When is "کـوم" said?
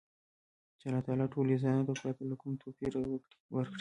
2.41-2.53